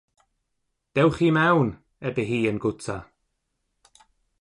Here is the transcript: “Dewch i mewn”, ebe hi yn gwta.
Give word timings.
“Dewch 0.95 1.19
i 1.27 1.29
mewn”, 1.37 1.69
ebe 2.07 2.23
hi 2.29 2.39
yn 2.51 2.61
gwta. 2.65 2.97